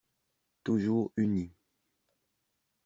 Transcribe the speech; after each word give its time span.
Toujours 0.63 1.11
unis 1.15 1.53